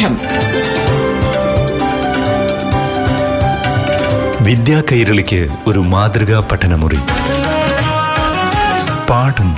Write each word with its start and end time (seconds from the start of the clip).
പാഠം 0.00 0.16
വിദ്യാ 4.44 4.82
കൈരളിക്ക് 4.92 5.48
ഒരു 5.66 5.78
മാതൃകാ 5.78 6.48
പഠനമുറി. 6.52 6.96
പാഠം. 9.10 9.50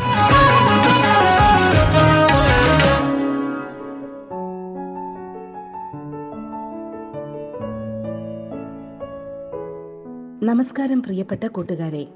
നമസ്കാരം 10.46 11.02
പ്രിയപ്പെട്ട 11.02 11.46
കൂട്ടുകാരെ. 11.46 12.06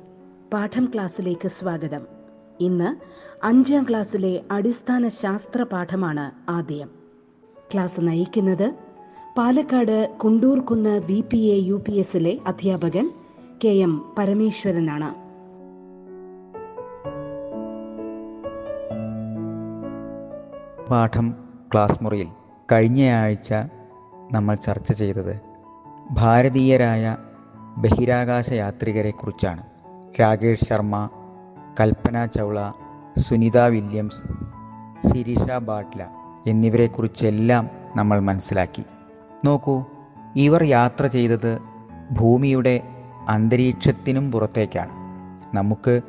പാഠം 0.52 0.88
ക്ലാസ്സിലേക്ക് 0.95 1.48
സ്വാഗതം. 1.48 2.00
ഇന്ന് 2.61 2.96
അഞ്ചാം 3.46 3.86
ക്ലാസ്സിലെ 3.90 4.40
അടിസ്ഥാന 4.50 5.08
ശാസ്ത്ര 5.08 5.62
പാഠമാണ് 5.62 6.50
ആദ്യം. 6.50 7.05
ക്ലാസ് 7.72 8.00
നയിക്കുന്നത് 8.00 8.75
Palakkad 9.36 10.16
Kundurkunnu 10.16 11.00
V 11.08 11.24
P 11.30 11.36
A 11.36 11.57
U 11.66 11.82
P 11.86 11.93
എസിലെ 11.93 12.38
അധ്യാപകൻ 12.46 13.11
കെ 13.64 13.68
എം 13.68 14.14
പരമേശ്വരനാണ്. 14.18 15.11
പാഠം 20.90 21.34
ക്ലാസ് 21.72 22.04
മുറിയിൽ 22.04 22.29
കഴിഞ്ഞയാഴ്ച 22.72 23.54
നമ്മൾ 24.32 24.54
ചർച്ച 24.54 24.93
ചെയ്തത് 24.93 25.40
ഭാരതീയരായ 26.10 27.16
ബഹിരാകാശ 27.76 28.52
യാത്രികരെക്കുറിച്ചാണ് 28.52 29.62
രാകേഷ് 30.21 30.64
ശർമ്മ 30.64 31.08
കൽപ്പന 31.80 32.27
ചൗള 32.27 32.72
സുനിത 33.19 33.58
വില്യംസ് 33.58 34.27
സിരിഷ 35.08 35.50
ബാട്ല 35.60 36.25
എന്നിവരെക്കുറിച്ചെല്ലാം 36.47 37.70
നമ്മൾ 37.97 38.20
മനസ്സിലാക്കി. 38.20 38.83
നോക്കൂ 39.44 39.84
ഇവർ 40.36 40.64
യാത്ര 40.64 41.06
ചെയ്തത് 41.06 41.58
ഭൂമിയുടെ 42.20 42.80
അന്തരീക്ഷത്തിനും 43.28 44.33
പുറത്തേക്കാണ്. 44.33 44.91
നമുക്ക് 45.56 46.00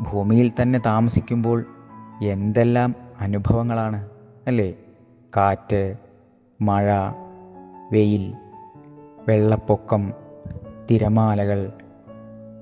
ഭൂമിയിൽ 0.00 0.52
തന്നെ 0.62 0.78
താമസിക്കുമ്പോൾ 0.78 1.64
എന്തെല്ലാം 2.22 2.94
അനുഭവങ്ങളാണ് 3.20 4.08
അല്ലേ? 4.46 4.74
കാറ്റ് 5.36 5.94
മഴ 6.60 6.92
വെയിൽ 7.92 8.34
വെള്ളപ്പൊക്കം 9.28 10.12
തിരമാലകൾ 10.90 11.72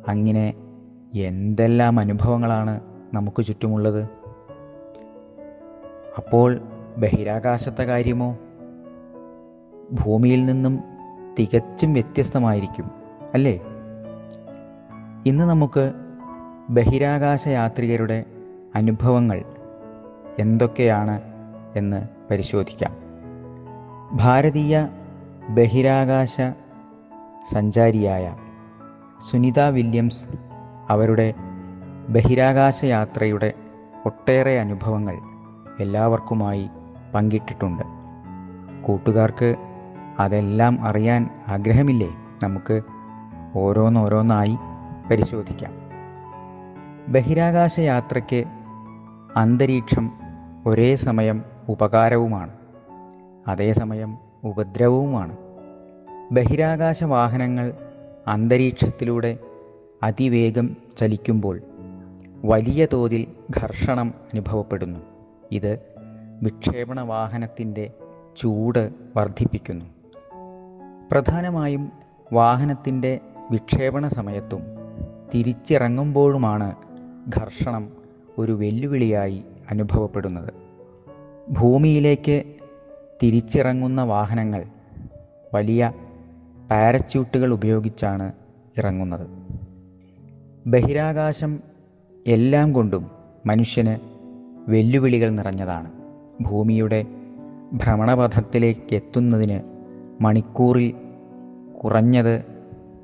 അങ്ങനെ 0.08 0.54
എന്തെല്ലാം 1.14 2.00
അനുഭവങ്ങളാണ് 2.00 2.80
നമുക്ക് 3.14 3.44
ചുറ്റുമുള്ളത്? 3.44 4.02
അപ്പോൾ 6.16 6.60
ബഹിരാകാശത്തെ 6.98 7.82
കാര്യമോ? 7.82 8.38
ഭൂമിയിൽ 9.92 10.46
നിന്നും 10.46 10.80
തികച്ചും 11.38 11.92
വ്യത്യസ്തമായിരിക്കും 11.92 12.90
അല്ലേ? 13.34 13.60
ഇന്ന് 15.26 15.44
നമുക്ക് 15.44 15.92
ബഹിരാകാശ 16.70 17.48
യാത്രികരുടെ 17.48 18.24
അനുഭവങ്ങൾ 18.74 19.44
എന്തൊക്കെയാണ് 20.38 21.20
എന്ന് 21.76 22.08
പരിശോധിക്കാം. 22.30 22.96
ഭാരതീയ 24.12 24.88
ബഹിരാകാശ 25.48 26.40
സഞ്ചാരിയായ 27.52 28.36
സുനിത 29.30 29.60
വില്യംസ് 29.60 30.28
അവരുടെ 30.88 31.34
ബഹിരാകാശ 32.08 32.84
യാത്രയുടെ 32.84 33.52
ഒട്ടേറെ 34.06 34.60
അനുഭവങ്ങൾ 34.60 35.18
എല്ലാവർക്കുമായി 35.80 36.68
പങ്കിട്ടിട്ടുണ്ട്. 37.16 37.82
കൂട്ടുകാർക്ക് 38.82 39.54
അതെല്ലാം 40.18 40.84
അറിയാൻ 40.84 41.30
ആഗ്രഹമില്ലേ? 41.48 42.16
നമുക്ക് 42.42 42.82
ഓരോന്നോരോന്നായി 43.56 44.56
പരിശോധിക്കാം. 45.10 45.72
ബഹിരാകാശ 47.08 47.78
യാത്രയ്ക്ക് 47.78 48.44
അന്തരീക്ഷം 49.36 50.12
ഒരേ 50.66 50.96
സമയം 50.96 51.44
ഉപകാരവുമാണ്. 51.68 52.50
അതേസമയം 53.48 54.18
ഉപദ്രവവുമാണ്. 54.44 55.36
ബഹിരാകാശ 56.32 57.04
വാഹനങ്ങൾ 57.04 57.72
അന്തരീക്ഷത്തിലൂടെ 58.28 59.38
അതിവേഗം 60.02 60.76
ചലിക്കുമ്പോൾ 60.96 61.60
വലിയ 62.44 62.86
തോതിൽ 62.92 63.26
ഘർഷണം 63.62 64.14
അനുഭവപ്പെടുന്നു. 64.34 65.00
ഇത് 65.52 65.95
വിക്ഷേപണ 66.42 67.00
വാഹനത്തിന്റെ 67.00 67.90
ചൂട് 68.36 68.90
വർദ്ധിപ്പിക്കുന്നു. 69.16 69.84
പ്രധാനമായും 71.10 71.92
വാഹനത്തിന്റെ 72.32 73.20
വിക്ഷേപണ 73.50 74.08
സമയത്തും 74.08 74.62
തിരിച്ചിറങ്ങുമ്പോഴുമാണ് 75.34 76.76
ഘർഷണം 77.36 77.88
ഒരു 78.38 78.52
വെല്ലുവിളിയായി 78.52 79.44
അനുഭവപ്പെടുന്നത്. 79.70 80.52
ഭൂമിയിലേക്ക് 81.50 82.44
തിരിച്ചിറങ്ങുന്ന 83.22 84.02
വാഹനങ്ങൾ 84.02 84.64
വലിയ 85.54 85.92
പാരച്യൂട്ടുകൾ 86.70 87.52
ഉപയോഗിച്ചാണ് 87.52 88.32
ഇറങ്ങുന്നത്. 88.78 89.26
ബഹിരാകാശം 90.66 91.60
എല്ലാം 92.26 92.72
കൊണ്ടും 92.72 93.10
മനുഷ്യന് 93.46 93.96
വെല്ലുവിളികൾ 94.70 95.30
നിറഞ്ഞതാണ്. 95.30 95.95
ഭൂമിയുടെ 96.40 97.04
ഭ്രമണപഥത്തിലേക്ക് 97.72 98.94
എത്തുന്നതിന് 98.94 99.60
മണിക്കൂറിൽ 100.22 100.94
കുറഞ്ഞത് 101.84 102.44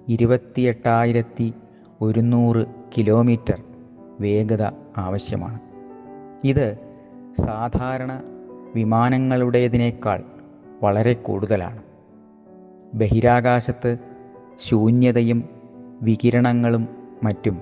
ഇരുപത്തിയെട്ടായിരത്തി 0.09 1.55
ഒരുന്നൂറ് 2.01 2.67
കിലോമീറ്റർ 2.99 3.63
വേഗത 4.21 4.63
ആവശ്യമാണ്. 4.97 5.61
ഇത് 6.45 6.79
സാധാരണ 7.41 8.23
വിമാനങ്ങളുടേതിനേക്കാൾ 8.75 10.23
വളരെ 10.83 11.13
കൂടുതലാണ്. 11.13 11.83
ബഹിരാകാശത്ത് 12.95 13.99
ശൂന്യതയും 14.61 15.45
വികിരണങ്ങളും 16.03 16.89
മറ്റും 17.23 17.61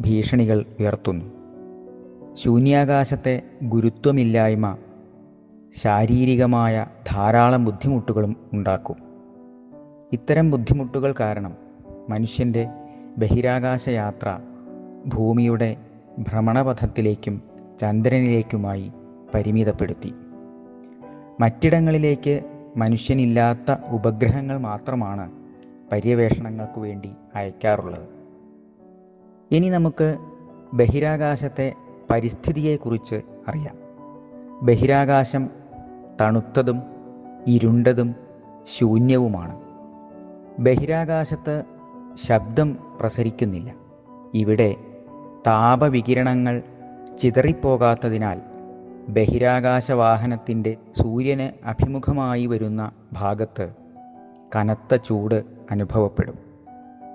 ഭീഷണികൾ 0.00 0.64
ഉയർത്തുന്നു. 0.80 1.24
ശൂന്യാകാശത്തെ 2.34 3.42
ഗുരുത്വമില്ലായ്മ 3.62 4.76
ശാരീരികമായ 5.74 6.86
ധാരാളം 7.12 7.64
ബുദ്ധിമുട്ടുകളും 7.64 8.36
ഉണ്ടാക്കും. 8.52 8.96
ഇത്തരം 10.12 10.50
ബുദ്ധിമുട്ടുകൾ 10.50 11.14
കാരണം 11.20 11.56
മനുഷ്യന്റെ 12.08 12.68
ബഹിരാകാശ 13.18 13.88
യാത്ര 13.88 14.38
ഭൂമിയുടെ 15.06 15.76
ഭ്രമണപഥത്തിലേക്കും 16.18 17.42
ചന്ദ്രനിലേക്കുമായി 17.80 18.92
പരിമിതപ്പെടുത്തി. 19.34 20.14
മറ്റിടങ്ങളിലേക്ക് 21.40 22.40
മനുഷ്യനില്ലാത്ത 22.76 23.74
ഉപഗ്രഹങ്ങൾ 23.90 24.58
മാത്രമാണ് 24.58 25.30
പര്യവേഷണങ്ങൾക്ക് 25.92 26.80
വേണ്ടി 26.80 27.10
അയക്കാറുള്ളത്. 27.34 28.08
ഇനി 29.50 29.68
നമുക്ക് 29.68 30.16
ബഹിരാകാശത്തെ 30.74 31.72
പരിസ്ഥിതിയെക്കുറിച്ച് 32.10 33.22
അറിയാം. 33.48 33.76
ബഹിരാകാശം 34.62 35.57
തണുത്തതും 36.20 36.82
ഇരുണ്ടതും 37.46 38.14
ശൂന്യവുമാണ്. 38.78 39.60
ബഹിരാകാശത്ത് 40.58 41.64
ശബ്ദം 42.14 42.78
പ്രസരിക്കുന്നില്ല. 43.00 43.74
ഇവിടെ 44.34 44.76
താപവികിരണങ്ങൾ 45.46 46.62
ചിതറിപ്പോകാത്തതിനാൽ 47.18 48.40
ബഹിരാകാശ 49.08 49.90
വാഹനത്തിന്റെ 49.90 50.76
സൂര്യന് 51.02 51.68
അഭിമുഖമായി 51.68 52.46
വരുന്ന 52.46 52.92
ഭാഗത്ത് 53.12 53.74
കനത്ത 54.56 54.96
ചൂട് 54.96 55.44
അനുഭവപ്പെടും. 55.70 56.38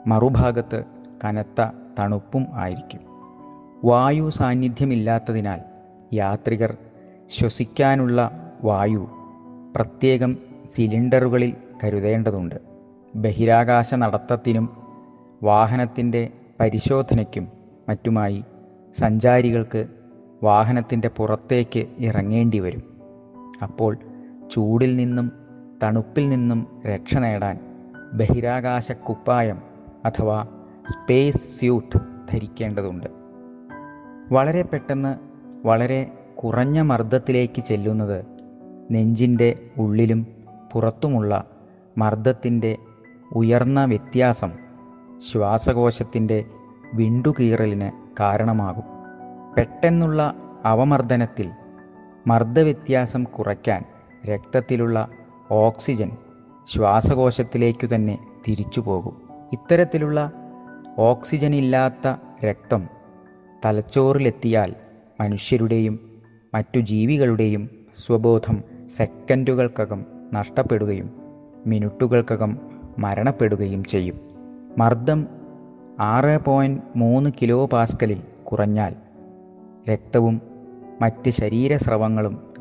മറുഭാഗത്ത് 0.07 0.83
കനത്ത 1.23 1.65
തണുപ്പും 1.99 2.47
ആയിരിക്കും. 2.53 2.99
വായു 3.85 4.29
സാന്നിധ്യമില്ലാത്തതിനാൽ 4.29 5.61
യാത്രികർ 6.13 6.77
ശ്വസിക്കാനുള്ള 7.29 8.42
വായു 8.63 9.07
പ്രത്യേകം 9.75 10.37
സിലിണ്ടറുകളിൽ 10.65 11.53
കരുതേണ്ടതുണ്ട്. 11.83 12.55
ബഹിരാകാശ 13.15 13.93
നടത്തത്തിനും 13.93 14.77
വാഹനത്തിന്റെ 15.43 16.29
പരിശോധനയ്ക്കും 16.59 17.47
മറ്റുമായി 17.89 18.43
സഞ്ചാരികൾക്ക് 18.97 19.87
വാഹനത്തിന്റെ 20.43 21.07
പുറത്തേക്ക് 21.07 21.87
ഇറങ്ങേണ്ടി 21.99 22.59
വരും. 22.59 23.01
അപ്പോൾ 23.63 23.97
ചൂടിൽ 24.51 24.95
നിന്നും 24.95 25.31
തണുപ്പിൽ 25.83 26.29
നിന്നും 26.29 26.81
രക്ഷ 26.87 27.17
നേടാൻ 27.17 27.59
ബഹിരാകാശ 28.13 28.91
കുപ്പായം 28.91 29.61
അഥവാ 30.05 30.47
സ്പേസ് 30.91 31.59
സ്യൂട്ട് 31.59 31.97
ധരിക്കേണ്ടതുണ്ട്. 32.31 33.07
വളരെ 34.31 34.61
പെട്ടെന്ന് 34.61 35.15
വളരെ 35.67 36.11
കുറഞ്ഞ 36.35 36.81
മർദ്ദത്തിലേക്ക് 36.81 37.61
ചെല്ലുന്നത് 37.61 38.32
നെഞ്ചിന്റെ 38.91 39.69
ഉള്ളിലും 39.77 40.27
പുറത്തുമുള്ള 40.73 41.45
മർദ്ദത്തിന്റെ 41.97 42.77
ഉയർന്ന 43.35 43.85
വ്യത്യാസം 43.85 44.51
ശ്വാസകോശത്തിന്റെ 45.31 46.45
വിണ്ടുകീറലിന് 46.93 47.91
കാരണമാകും. 48.19 48.83
പെട്ടെന്നുള്ള 49.57 50.35
അവമർദ്ദനത്തിൽ 50.65 51.51
മർദ്ദവ്യത്യാസം 52.27 53.23
കുറയ്ക്കാൻ 53.23 53.83
രക്തത്തിലുള്ള 54.25 55.09
ഓക്സിജൻ 55.51 56.11
ശ്വാസകോശത്തിലേക്കു 56.67 57.95
തന്നെ 57.95 58.19
തിരിച്ചു 58.47 58.81
പോകും. 58.81 59.21
ഇത്തരത്തിലുള്ള 59.53 60.33
ഓക്സിജൻ 60.97 61.55
ഇല്ലാത്ത 61.55 62.15
രക്തം 62.45 62.87
തലച്ചോറിലെത്തിയാൽ 63.65 64.75
മനുഷ്യരുടെയും 65.21 66.21
മറ്റു 66.53 66.79
ജീവികളുടെയും 66.79 67.69
സ്വബോധം 67.93 68.72
സെക്കൻഡുകൾക്കകം 68.89 70.05
നഷ്ടപ്പെടുകയും 70.33 71.09
മിനിറ്റുകൾക്കകം 71.67 72.57
മരണപ്പെടുകയും 72.99 73.83
ചെയ്യും. 73.83 74.15
മർദ്ദം 74.77 75.27
ആറ് 75.99 76.45
പോയിന്റ് 76.45 76.81
മൂന്ന് 76.95 77.29
കിലോ 77.41 77.65
പാസ്കലിൽ 77.65 78.21
കുറഞ്ഞാൽ 78.43 78.95
രക്തവും 79.89 80.41
മറ്റ് 81.01 81.29
ശരീരസ്രവങ്ങളും 81.29 82.53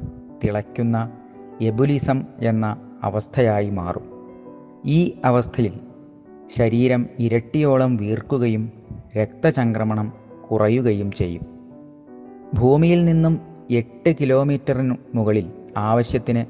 തിളയ്ക്കുന്ന 0.44 1.12
എബുലിസം 1.60 2.22
എന്ന 2.42 2.76
അവസ്ഥയായി 3.02 3.70
മാറും. 3.70 4.04
ഈ 4.84 5.18
അവസ്ഥയിൽ 5.24 5.80
ശരീരം 6.50 7.06
ഇരട്ടിയോളം 7.18 7.96
വീർക്കുകയും 7.96 8.72
രക്തചംക്രമണം 9.16 10.12
കുറയുകയും 10.50 11.12
ചെയ്യും. 11.12 11.42
ഭൂമിയിൽ 12.54 13.04
നിന്നും 13.04 13.40
എട്ട് 13.70 14.14
കിലോമീറ്ററിനു 14.20 14.94
മുകളിൽ 15.14 15.50
ആവശ്യത്തിന് 15.76 16.44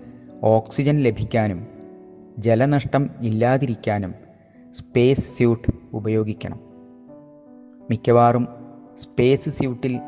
ഓക്സിജൻ 0.44 0.96
ലഭിക്കാനും 0.96 1.66
ജലനഷ്ടം 2.38 3.10
ഇല്ലാതിരിക്കാനും 3.20 4.14
സ്പേസ് 4.72 5.36
സ്യൂട്ട് 5.36 5.72
ഉപയോഗിക്കണം. 5.92 6.60
മിക്കവാറും 7.90 8.48
സ്പേസ് 8.98 9.50
സ്യൂട്ടിൽ 9.50 10.00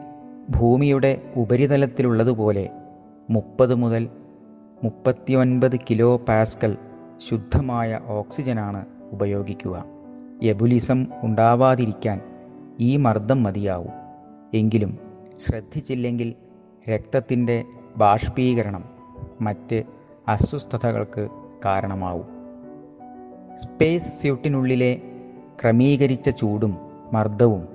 ഭൂമിയുടെ 0.50 1.22
ഉപരിതലത്തിലുള്ളതുപോലെ 1.36 2.70
മുപ്പത് 3.30 3.74
മുതൽ 3.74 4.08
മുപ്പത്തിയൊൻപത് 4.84 5.80
കിലോ 5.90 6.16
പാസ്കൽ 6.16 6.76
ശുദ്ധമായ 7.28 8.00
ഓക്സിജനാണ് 8.06 8.86
ഉപയോഗിക്കുക. 9.12 9.84
എബുലിസം 10.42 11.06
ഉണ്ടാവാതിരിക്കാൻ 11.22 12.20
ഈ 12.80 12.96
മർദ്ദം 12.96 13.42
മതിയാവും. 13.42 13.92
എങ്കിലും 14.54 14.98
ശ്രദ്ധിച്ചില്ലെങ്കിൽ 15.40 16.34
രക്തത്തിന്റെ 16.90 17.64
ബാഷ്പീകരണം 17.96 18.93
മറ്റ് 19.40 19.82
അസ്വസ്ഥതകൾക്ക് 20.28 21.28
കാരണമാവും. 21.64 22.26
സ്പേസ് 23.54 24.20
സ്യൂട്ടിനുള്ളിലെ 24.20 25.00
ക്രമീകരിച്ച 25.62 26.30
ചൂടും 26.30 26.76
മർദ്ദവും 27.12 27.68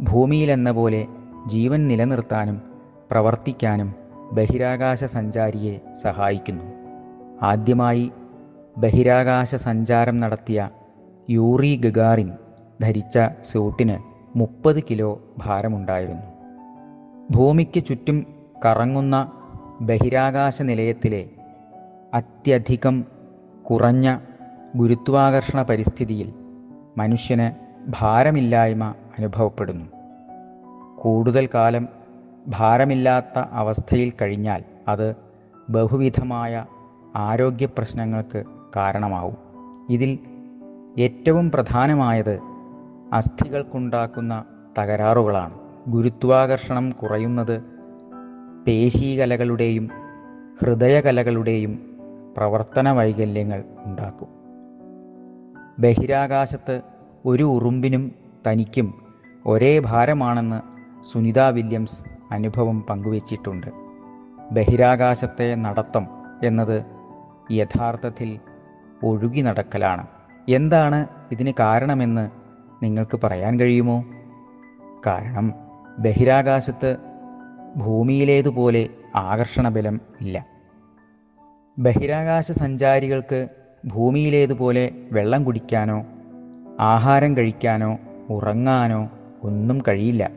ഭൂമിയിലെന്ന 0.00 0.72
പോലെ 0.72 1.06
ജീവൻ 1.46 1.88
നിലനിർത്താനും 1.88 2.62
പ്രവർത്തിക്കാനും 3.10 3.94
ബഹിരാകാശ 4.32 5.04
സഞ്ചാരിയെ 5.04 5.92
സഹായിക്കുന്നു. 5.92 6.64
ആദ്യമായി 7.42 8.12
ബഹിരാകാശ 8.78 9.54
സഞ്ചാരം 9.54 10.20
നടത്തിയ 10.20 10.68
യൂറി 11.30 11.76
ഗഗാറിൻ 11.76 12.32
ധരിച്ച 12.82 13.18
സ്യൂട്ടിന് 13.40 13.98
മുപ്പത് 14.38 14.82
കിലോ 14.82 15.20
ഭാരമുണ്ടായിരുന്നു. 15.38 16.22
ഭൂമിക്ക് 17.30 17.84
ചുറ്റും 17.84 18.26
കറങ്ങുന്ന 18.64 19.32
ബഹിരാകാശ 19.80 20.62
നിലയത്തിലെ 20.62 21.28
അത്യധികം 22.14 23.04
കുറഞ്ഞ 23.70 24.18
ഗുരുത്വാകർഷണ 24.76 25.62
പരിസ്ഥിതിയിൽ 25.62 26.34
മനുഷ്യന് 26.98 27.50
ഭാരമില്ലായ്മ 28.00 28.84
അനുഭവപ്പെടുന്നു. 29.18 29.86
കൂടുതൽ 30.98 31.48
കാലം 31.54 31.88
ഭാരമില്ലാത്ത 32.48 33.38
അവസ്ഥയിൽ 33.38 34.12
കഴിഞ്ഞാൽ 34.22 34.64
അത് 34.88 35.16
ബഹുവിധമായ 35.70 36.64
ആരോഗ്യ 37.16 37.66
പ്രശ്നങ്ങൾക്ക് 37.66 38.44
കാരണമാവും. 38.76 39.36
ഇതിൽ 39.90 40.18
ഏറ്റവും 40.98 41.50
പ്രധാനമായത് 41.50 42.40
അസ്ഥികൾക്കുണ്ടാക്കുന്ന 43.12 44.44
തകരാറുകളാണ്. 44.78 45.58
ഗുരുത്വാകർഷണം 45.88 46.90
കുറയുന്നത് 46.90 47.79
പേശീകലകളുടെയും 48.66 49.90
ഹൃദയകലകളുടെയും 50.60 51.98
പ്രവർത്തന 52.36 52.90
വൈകല്യങ്ങൾ 52.90 53.64
ഉണ്ടാക്കും. 53.78 54.28
ബഹിരാകാശത്ത് 55.78 56.82
ഒരു 57.26 57.42
ഉറുമ്പിനും 57.42 58.12
തനിക്കും 58.46 59.02
ഒരേ 59.46 59.78
ഭാരമാണെന്ന് 59.78 60.60
സുനിത 61.12 61.40
വില്യംസ് 61.40 62.04
അനുഭവം 62.32 62.82
പങ്കുവച്ചിട്ടുണ്ട്. 62.82 63.66
ബഹിരാകാശത്തെ 64.52 65.54
നടത്തം 65.54 66.06
എന്നത് 66.44 66.84
യഥാർത്ഥത്തിൽ 67.52 68.38
ഒഴുകി 69.04 69.40
നടക്കലാണ്. 69.40 70.06
എന്താണ് 70.48 71.06
ഇതിന് 71.32 71.52
കാരണമെന്ന് 71.60 72.30
നിങ്ങൾക്ക് 72.82 73.20
പറയാൻ 73.24 73.60
കഴിയുമോ? 73.60 74.04
കാരണം 75.06 75.54
ബഹിരാകാശത്ത് 75.98 77.09
ഭൂമിയിലേതുപോലെ 77.76 78.88
ആകർഷണബലം 79.16 80.00
ഇല്ല. 80.20 80.46
ബഹിരാകാശ 81.78 82.52
സഞ്ചാരികൾക്ക് 82.52 83.48
ഭൂമിയിലേതുപോലെ 83.86 84.90
വെള്ളം 85.12 85.44
കുടിക്കാനോ 85.44 86.06
ആഹാരം 86.80 87.36
കഴിക്കാനോ 87.36 87.98
ഉറങ്ങാനോ 88.30 89.10
ഒന്നും 89.42 89.82
കഴിയില്ല. 89.88 90.30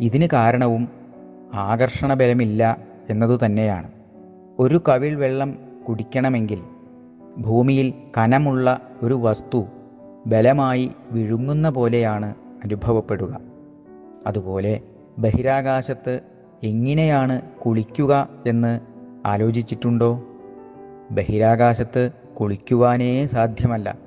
ഇതിന് 0.00 0.28
കാരണവും 0.32 0.88
ആകർഷണബലമില്ല 1.54 2.76
എന്നതുതന്നെയാണ് 3.10 3.90
ഒരു 4.58 4.82
കവിൾ 4.88 5.14
വെള്ളം 5.14 5.58
കുടിക്കണമെങ്കിൽ 5.88 6.60
ഭൂമിയിൽ 7.38 7.94
കനമുള്ള 8.18 8.80
ഒരു 9.02 9.14
വസ്തു 9.14 9.66
ബലമായി 10.26 10.90
വിഴുങ്ങുന്ന 11.10 11.70
പോലെയാണ് 11.70 12.34
അനുഭവപ്പെടുക. 12.64 13.40
അതുപോലെ 14.26 14.80
ബഹിരാകാശത്ത് 15.18 16.20
എങ്ങനെയാണ് 16.62 17.42
കുളിക്കുക 17.42 18.28
എന്ന് 18.46 18.80
ആലോചിച്ചിട്ടുണ്ടോ? 19.26 20.24
ബഹിരാകാശത്ത് 21.10 22.10
കുളിക്കുവാനേ 22.40 23.26
സാധ്യമല്ല. 23.26 23.98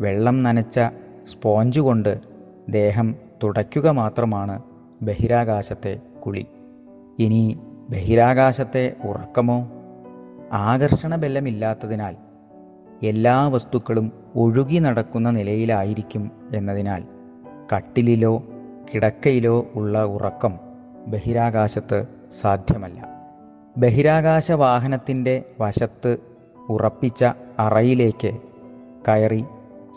വെള്ളം 0.00 0.42
നനച്ച 0.42 0.80
സ്പോഞ്ച് 1.24 1.80
കൊണ്ട് 1.80 2.20
ദേഹം 2.68 3.14
തുടയ്ക്കുക 3.42 3.88
മാത്രമാണ് 3.88 4.62
ബഹിരാകാശത്തെ 5.02 6.00
കുളി. 6.26 6.46
ഇനി 7.18 7.58
ബഹിരാകാശത്തെ 7.90 8.96
ഉറക്കമോ? 9.04 9.70
ആകർഷണ 10.52 11.16
ബലമില്ലാത്തതിനാൽ 11.16 12.16
എല്ലാ 13.02 13.48
വസ്തുക്കളും 13.48 14.12
ഒഴുകി 14.36 14.78
നടക്കുന്ന 14.78 15.30
നിലയിലായിരിക്കും 15.30 16.30
എന്നതിനാൽ 16.54 17.04
കട്ടിലിലോ 17.76 18.42
കിടക്കയിലോ 18.94 19.66
ഉള്ള 19.74 20.04
ഉറക്കം 20.04 20.65
ബഹിരാകാശത്ത് 21.06 22.04
സാധ്യമല്ല. 22.32 23.08
ബഹിരാകാശ 23.76 24.52
വാഹനത്തിന്റെ 24.52 25.42
വശത്ത് 25.60 26.16
ഉറപ്പിച്ച 26.68 27.24
അറയിലേക്ക് 27.58 28.32
കയറി 29.08 29.44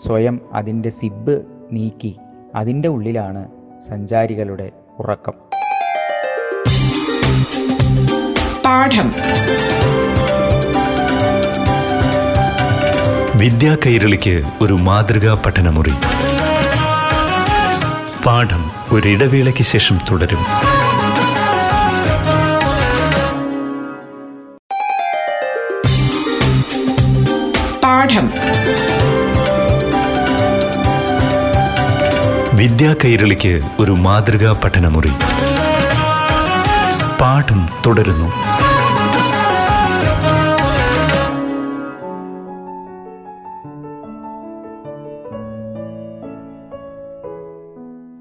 സ്വയം 0.05 0.41
അതിന്റെ 0.53 0.89
സിബ് 0.89 1.41
നീക്കി 1.71 2.17
അതിന്റെ 2.55 2.87
ഉള്ളിലാണ് 2.87 3.47
സഞ്ചാരികളുടെ 3.89 4.71
ഉറക്കം. 4.99 5.33
പാഠം. 8.65 9.11
വിദ്യാ 13.39 13.77
കൈരളിക്ക് 13.85 14.41
ഒരു 14.61 14.73
മാതൃകാ 14.73 15.43
പഠനമുറി. 15.45 15.93
പാഠം 18.25 18.71
ഒരിടവേളയ്ക്ക് 18.91 19.63
ശേഷം 19.63 19.97
തുടരും. 20.11 20.78
പാഠം 28.19 28.29
വിദ്യാ 32.57 32.95
കൈരളിക്ക് 33.05 33.59
ഒരു 33.79 33.91
മാതൃകാ 33.91 34.61
പഠനമുറി. 34.63 35.11
പാഠം 37.21 37.69
തുടരുന്നു. 37.85 38.31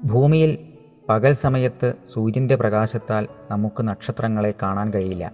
ഭൂമിയിൽ 0.05 0.57
പകൽ 1.09 1.33
സമയത്ത് 1.33 1.93
സൂര്യന്റെ 2.13 2.55
പ്രകാശത്താൽ 2.55 3.27
നമുക്ക് 3.51 3.87
നക്ഷത്രങ്ങളെ 3.87 4.53
കാണാൻ 4.63 4.93
കഴിയില്ല. 4.93 5.31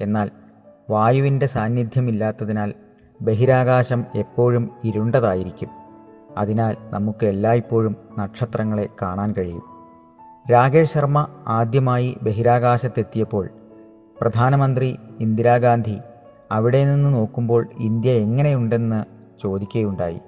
എന്നാൽ 0.00 0.30
വായുവിന്റെ 0.90 1.46
സാന്നിധ്യമില്ലാത്തതിനാൽ 1.46 2.74
ബഹിരാകാശം 3.22 4.04
എപ്പോഴും 4.14 4.70
ഇരുണ്ടതായിരിക്കും. 4.84 5.68
അതിനാൽ 6.36 6.76
നമുക്ക് 6.90 7.26
എല്ലായ്പ്പോഴും 7.26 7.96
നക്ഷത്രങ്ങളെ 8.18 8.88
കാണാൻ 9.02 9.34
കഴിയും. 9.38 9.62
രാകേഷ് 10.52 10.94
ശർമ്മ 10.94 11.26
ആദ്യമായി 11.48 12.18
ബഹിരാകാശത്തെത്തിയപ്പോൾ 12.22 13.48
പ്രധാനമന്ത്രി 14.20 14.96
ഇന്ദിരാഗാന്ധി 15.20 15.98
അവിടെ 16.52 16.84
നിന്ന് 16.84 17.14
നോക്കുമ്പോൾ 17.14 17.66
ഇന്ത്യ 17.78 18.10
എങ്ങനെയുണ്ടെന്ന് 18.10 19.04
ചോദിക്കുകയുണ്ടായി. 19.42 20.20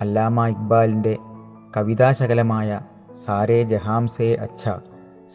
അല്ലാമ 0.00 0.46
ഇക്ബാലിന്റെ 0.46 1.16
കവിതാശകലമായ 1.76 2.80
സാരേ 3.24 3.62
ജഹാംസേ 3.62 4.34
അച്ഛ 4.34 4.68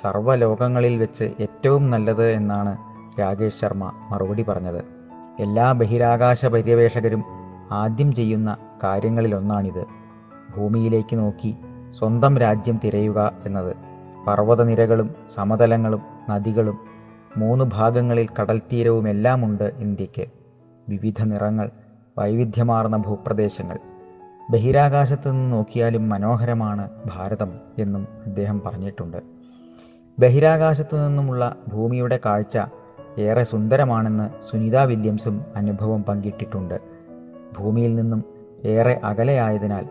സർവലോകങ്ങളിൽ 0.01 0.97
വെച്ച് 0.97 1.23
ഏറ്റവും 1.39 1.89
നല്ലത് 1.89 2.31
എന്നാണ് 2.31 2.77
രാകേഷ് 3.19 3.61
ശർമ്മ 3.61 3.91
മറുപടി 4.11 4.43
പറഞ്ഞത്. 4.43 5.00
എല്ലാ 5.41 5.71
ബഹിരാകാശ 5.71 6.45
പര്യവേഷകരും 6.45 7.23
ആദ്യം 7.71 8.13
ചെയ്യുന്ന 8.13 8.57
കാര്യങ്ങളിലൊന്നാണിത്. 8.83 9.85
ഭൂമിയിലേക്ക് 10.57 11.15
നോക്കി 11.15 11.55
സ്വന്തം 11.89 12.37
രാജ്യം 12.37 12.79
തിരയുക 12.83 13.33
എന്നത്. 13.45 13.75
പർവതനിരകളും 14.27 15.15
സമതലങ്ങളും 15.29 16.01
നദികളും 16.29 16.77
മൂന്ന് 17.37 17.65
ഭാഗങ്ങളിൽ 17.65 18.27
കടൽത്തീരവുമെല്ലാമുണ്ട് 18.41 19.71
ഇന്ത്യയ്ക്ക് 19.77 20.25
വിവിധ 20.89 21.23
നിറങ്ങൾ 21.23 21.69
വൈവിധ്യമാർന്ന 22.17 22.97
ഭൂപ്രദേശങ്ങൾ. 22.97 23.79
ബഹിരാകാശത്ത് 24.49 25.31
നിന്ന് 25.31 25.53
നോക്കിയാലും 25.53 26.09
മനോഹരമാണ് 26.09 26.89
ഭാരതം 27.05 27.51
എന്നും 27.77 28.07
അദ്ദേഹം 28.25 28.61
പറഞ്ഞിട്ടുണ്ട്. 28.65 29.17
ബഹിരാകാശത്തു 30.19 30.95
നിന്നുമുള്ള 30.95 31.55
ഭൂമിയുടെ 31.67 32.19
കാഴ്ച 32.25 32.57
ഏറെ 33.19 33.43
സുന്ദരമാണെന്ന് 33.43 34.41
സുനിത 34.41 34.77
വില്യംസും 34.77 35.45
അനുഭവം 35.55 36.03
പങ്കിട്ടിട്ടുണ്ട്. 36.03 36.79
ഭൂമിയിൽ 37.59 37.95
നിന്നും 37.95 38.23
ഏറെ 38.65 38.99
അകലെയായതിനാൽ 39.03 39.87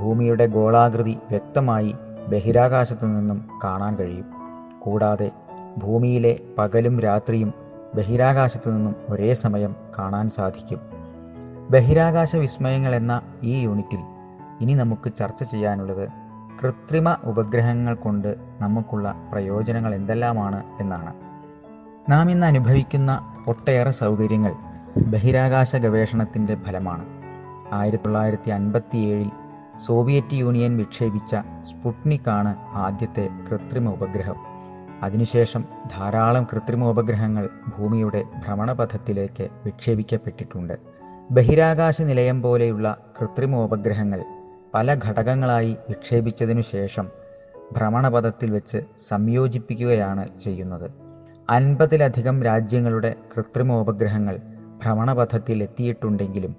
ഭൂമിയുടെ 0.00 0.46
ഗോളാകൃതി 0.46 1.18
വ്യക്തമായി 1.30 1.94
ബഹിരാകാശത്തു 2.28 3.06
നിന്നും 3.06 3.48
കാണാൻ 3.64 3.96
കഴിയും. 3.96 4.24
കൂടാതെ 4.80 5.30
ഭൂമിയിലെ 5.78 6.40
പകലും 6.58 7.00
രാത്രിയും 7.00 7.54
ബഹിരാകാശത്തു 7.94 8.70
നിന്നും 8.70 8.96
ഒരേ 9.10 9.34
സമയം 9.34 9.76
കാണാൻ 9.98 10.28
സാധിക്കും. 10.28 10.80
ബഹിരാകാശ 11.70 12.36
വിസ്മയങ്ങൾ 12.36 12.94
എന്ന 12.94 13.22
ഈ 13.42 13.60
യൂണിറ്റിൽ 13.60 13.98
ഇനി 14.60 14.74
നമുക്ക് 14.74 15.12
ചർച്ച 15.14 15.42
ചെയ്യാനുള്ളത് 15.42 16.08
കൃത്രിമ 16.62 17.16
ഉപഗ്രഹങ്ങൾ 17.24 17.94
കൊണ്ട് 17.94 18.34
നമുക്കുള്ള 18.60 19.14
പ്രയോജനങ്ങൾ 19.32 19.94
എന്തെല്ലാമാണ് 19.94 20.62
എന്നാണ്. 20.80 21.23
നാം 22.08 22.30
ഇന്ന് 22.30 22.46
അനുഭവിക്കുന്ന 22.46 23.34
ഒട്ടേറെ 23.46 23.90
സൗകര്യങ്ങൾ 23.90 24.52
ബഹിരാകാശ 24.96 25.76
ഗവേഷണത്തിന്റെ 25.76 26.54
ഫലമാണ്. 26.54 27.04
ആയിരത്തി 27.72 28.04
തൊള്ളായിരത്തി 28.04 28.50
അൻപത്തിയേഴിൽ 28.50 29.30
സോവിയറ്റ് 29.76 30.34
യൂണിയൻ 30.34 30.76
വിക്ഷേപിച്ച 30.76 31.36
സ്പുട്നിക് 31.62 32.30
ആണ് 32.30 32.56
ആദ്യത്തെ 32.58 33.28
കൃത്രിമ 33.50 33.88
ഉപഗ്രഹം. 33.88 34.34
അതിനുശേഷം 35.02 35.64
ധാരാളം 35.96 36.46
കൃത്രിമ 36.52 36.84
ഉപഗ്രഹങ്ങൾ 36.84 37.48
ഭൂമിയുടെ 37.78 38.22
ഭ്രമണപഥത്തിലേക്ക് 38.22 39.48
വിക്ഷേപിക്കപ്പെട്ടിട്ടുണ്ട്. 39.64 40.78
ബഹിരാകാശ 41.30 42.02
നിലയം 42.02 42.42
പോലെയുള്ള 42.42 42.96
കൃത്രിമ 43.20 43.56
ഉപഗ്രഹങ്ങൾ 43.56 44.24
പല 44.74 44.96
ഘടകങ്ങളായി 45.08 45.76
വിക്ഷേപിച്ചതിനു 45.88 46.60
ശേഷം 46.60 47.08
ഭ്രമണപഥത്തിൽ 47.76 48.50
വെച്ച് 48.50 48.78
സംയോജിപ്പിക്കുകയാണ് 49.00 50.28
ചെയ്യുന്നത്. 50.44 51.03
അൻപതിലധികം 51.50 52.42
രാജ്യങ്ങളുടെ 52.42 53.14
കൃത്രിമ 53.36 53.72
ഉപഗ്രഹങ്ങൾ 53.72 54.36
ഭ്രമണപഥത്തിൽ 54.82 55.62
എത്തിയിട്ടുണ്ടെങ്കിലും 55.62 56.56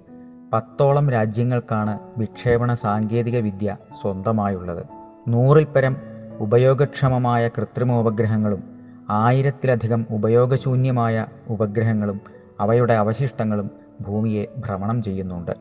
പത്തോളം 0.52 1.10
രാജ്യങ്ങൾക്കാണ് 1.10 1.98
വിക്ഷേപണ 2.18 2.74
സാങ്കേതിക 2.74 3.38
വിദ്യ 3.38 3.76
സ്വന്തമായുള്ളത്. 4.02 4.86
നൂറിൽപ്പരം 5.28 5.94
പരം 5.94 6.02
ഉപയോഗക്ഷമമായ 6.38 7.48
കൃത്രിമ 7.48 7.92
ഉപഗ്രഹങ്ങളും 7.92 8.62
ആയിരത്തിലധികം 9.10 10.06
ഉപയോഗശൂന്യമായ 10.10 11.26
ഉപഗ്രഹങ്ങളും 11.48 12.20
അവയുടെ 12.60 12.94
അവശിഷ്ടങ്ങളും 12.94 13.70
ഭൂമിയെ 14.00 14.46
ഭ്രമണം 14.56 15.02
ചെയ്യുന്നുണ്ട്. 15.02 15.52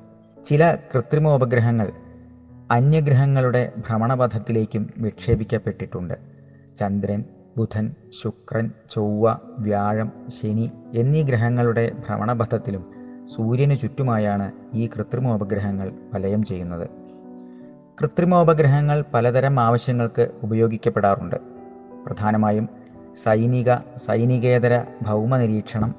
ചില 0.46 0.78
കൃത്രിമ 0.96 1.28
ഉപഗ്രഹങ്ങൾ 1.28 1.92
അന്യഗ്രഹങ്ങളുടെ 2.72 3.72
ഭ്രമണപഥത്തിലേക്കും 3.78 4.90
വിക്ഷേപിക്കപ്പെട്ടിട്ടുണ്ട്. 4.98 6.14
ചന്ദ്രൻ 6.78 7.24
ബുധൻ 7.58 7.92
ശുക്രൻ 8.22 8.72
ചൊവ്വ 8.90 9.38
വ്യാഴം 9.60 10.12
ശനി 10.28 10.72
എന്നീ 10.96 11.24
ഗ്രഹങ്ങളുടെ 11.24 11.92
ഭ്രമണപഥത്തിലും 12.08 12.86
സൂര്യന് 13.24 13.80
ചുറ്റുമായാണ് 13.80 14.52
ഈ 14.74 14.88
കൃത്രിമോപഗ്രഹങ്ങൾ 14.88 15.92
വലയം 16.14 16.44
ചെയ്യുന്നത്. 16.44 16.90
കൃത്രിമോപഗ്രഹങ്ങൾ 18.02 19.06
പലതരം 19.14 19.60
ആവശ്യങ്ങൾക്ക് 19.60 20.32
ഉപയോഗിക്കപ്പെടാറുണ്ട്. 20.44 21.36
പ്രധാനമായും 22.06 22.70
സൈനിക 23.16 23.76
സൈനികേതര 23.98 24.84
ഭൗമ 25.02 25.38
നിരീക്ഷണം 25.38 25.96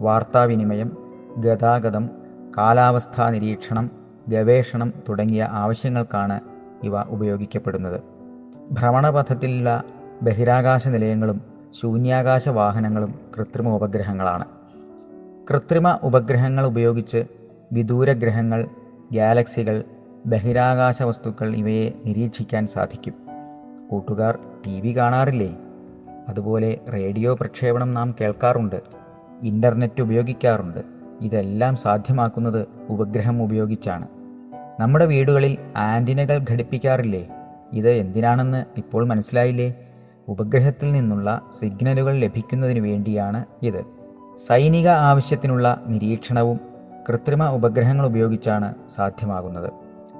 വാർത്താവിനിമയം 0.00 0.96
ഗതാഗതം 1.38 2.10
കാലാവസ്ഥാ 2.58 3.30
നിരീക്ഷണം 3.30 3.90
ഗവേഷണം 4.28 4.92
തുടങ്ങിയ 5.08 5.48
ആവശ്യങ്ങൾക്കാണ് 5.50 6.40
ഇവ 6.84 7.00
ഉപയോഗിക്കപ്പെടുന്നത്. 7.02 8.00
ഭ്രമണപഥത്തിലുള്ള 8.72 9.82
ബഹിരാകാശ 10.24 10.88
നിലയങ്ങളും 10.88 11.40
ശൂന്യാകാശ 11.80 12.48
വാഹനങ്ങളും 12.48 13.14
കൃത്രിമ 13.36 13.68
ഉപഗ്രഹങ്ങളാണ് 13.68 14.44
കൃത്രിമ 15.50 15.98
ഉപഗ്രഹങ്ങൾ 16.02 16.66
ഉപയോഗിച്ച് 16.66 17.24
വിദൂര 17.72 18.12
ഗ്രഹങ്ങൾ 18.12 18.68
ഗാലക്സികൾ 19.12 19.84
ബഹിരാകാശ 20.26 21.02
വസ്തുക്കൾ 21.02 21.54
ഇവയെ 21.54 21.92
നിരീക്ഷിക്കാൻ 22.06 22.66
സാധിക്കും. 22.66 23.14
കൂട്ടുകാർ 23.90 24.38
ടി 24.66 24.80
വി 24.80 24.96
കാണാറില്ലേ? 24.96 25.56
അതുപോലെ 26.28 26.78
റേഡിയോ 26.92 27.34
പ്രക്ഷേപണം 27.34 27.90
നാം 27.90 28.14
കേൾക്കാറുണ്ട്. 28.20 28.82
ഇന്റർനെറ്റ് 29.42 30.02
ഉപയോഗിക്കാറുണ്ട്. 30.02 30.80
ഇതെല്ലാം 31.20 31.76
സാധ്യമാക്കുന്നത് 31.76 32.68
ഉപഗ്രഹം 32.88 33.42
ഉപയോഗിച്ചാണ്. 33.42 34.08
നമ്മുടെ 34.80 35.06
വീടുകളിൽ 35.06 35.56
ആന്റിനകൾ 35.76 36.44
ഘടിപ്പിക്കാറില്ലേ? 36.50 37.28
ഇത് 37.72 37.90
എന്തിനാണെന്ന് 37.90 38.64
ഇപ്പോൾ 38.76 39.06
മനസ്സിലായില്ലേ? 39.06 39.83
ഉപഗ്രഹത്തിൽ 40.28 40.92
നിന്നുള്ള 40.92 41.40
സിഗ്നലുകൾ 41.58 42.14
ലഭിക്കുന്നതിന് 42.16 42.80
വേണ്ടിയാണ് 42.80 43.44
ഇത്. 43.62 43.84
സൈനിക 44.46 44.88
ആവശ്യത്തിനുള്ള 44.88 45.82
നിരീക്ഷണവും 45.86 46.60
കൃത്രിമ 47.08 47.48
ഉപഗ്രഹങ്ങൾ 47.48 48.06
ഉപയോഗിച്ചാണ് 48.06 48.74
സാധ്യമാകുന്നത്. 48.88 49.72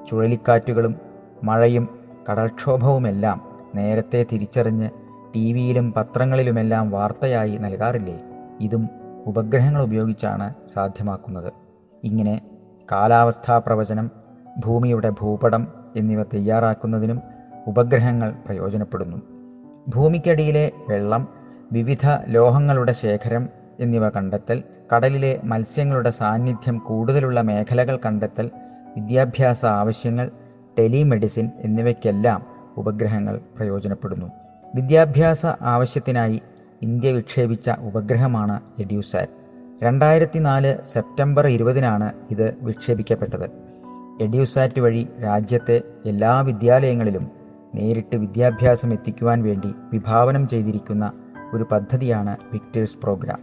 ചുഴലിക്കാറ്റുകളും 0.08 0.96
മഴയും 1.44 1.88
കടൽക്ഷോഭവുമെല്ലാം 2.30 3.40
നേരത്തെ 3.74 4.26
തിരിച്ചറിഞ്ഞ് 4.32 4.90
ടി 5.36 5.52
വിയിലും 5.52 5.92
പത്രങ്ങളിലുമെല്ലാം 5.92 6.90
വാർത്തയായി 6.90 7.56
നൽകാറില്ലേ? 7.56 8.20
ഇതും 8.60 8.88
ഉപഗ്രഹങ്ങൾ 9.26 9.82
ഉപയോഗിച്ചാണ് 9.82 10.54
സാധ്യമാക്കുന്നത്. 10.66 11.52
ഇങ്ങനെ 12.04 12.40
കാലാവസ്ഥാ 12.92 13.58
പ്രവചനം 13.58 14.10
ഭൂമിയുടെ 14.58 15.10
ഭൂപടം 15.10 15.68
എന്നിവ 15.96 16.22
തയ്യാറാക്കുന്നതിനും 16.22 17.20
ഉപഗ്രഹങ്ങൾ 17.66 18.30
പ്രയോജനപ്പെടുന്നു. 18.46 19.33
ഭൂമിക്കടിയിലെ 19.88 20.72
വെള്ളം 20.88 21.28
വിവിധ 21.72 22.06
ലോഹങ്ങളുടെ 22.28 22.92
ശേഖരം 22.92 23.48
എന്നിവ 23.80 24.08
കണ്ടെത്തൽ 24.08 24.62
കടലിലെ 24.96 25.40
മത്സ്യങ്ങളുടെ 25.44 26.10
സാന്നിധ്യം 26.10 26.78
കൂടുതലുള്ള 26.78 27.40
മേഖലകൾ 27.40 27.98
കണ്ടെത്തൽ 28.06 28.50
വിദ്യാഭ്യാസ 28.96 29.64
ആവശ്യങ്ങൾ 29.64 30.30
ടെലിമെഡിസിൻ 30.78 31.50
എന്നിവയ്ക്കെല്ലാം 31.60 32.46
ഉപഗ്രഹങ്ങൾ 32.76 33.40
പ്രയോജനപ്പെടുന്നു. 33.56 34.26
വിദ്യാഭ്യാസ 34.74 35.46
ആവശ്യത്തിനായി 35.46 36.42
ഇന്ത്യ 36.82 37.12
വിക്ഷേപിച്ച 37.12 37.70
ഉപഗ്രഹമാണ് 37.78 38.60
എഡ്യൂസാറ്റ്. 38.78 39.32
രണ്ടായിരത്തി 39.82 40.38
നാല് 40.38 40.84
സെപ്റ്റംബർ 40.84 41.46
ഇരുപതിനാണ് 41.46 42.12
ഇത് 42.30 42.54
വിക്ഷേപിക്കപ്പെട്ടത്. 42.62 43.50
എഡ്യൂസാറ്റ് 44.20 44.80
വഴി 44.80 45.08
രാജ്യത്തെ 45.24 45.80
എല്ലാ 46.06 46.40
വിദ്യാലയങ്ങളിലും 46.40 47.43
നേരിട്ട് 47.74 48.16
വിദ്യാഭ്യാസം 48.16 48.92
എത്തിക്കുവാൻ 48.92 49.42
വേണ്ടി 49.42 49.74
വിഭാവനം 49.92 50.48
ചെയ്തിരിക്കുന്ന 50.48 51.12
ഒരു 51.54 51.66
പദ്ധതിയാണ് 51.72 52.36
വിക്ടേഴ്സ് 52.52 52.98
പ്രോഗ്രാം. 52.98 53.38